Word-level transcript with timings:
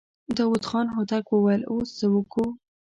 داوود 0.37 0.63
خان 0.69 0.87
هوتک 0.95 1.25
وويل: 1.29 1.61
اوس 1.71 1.89
څه 1.99 2.05
وکو؟ 2.13 2.43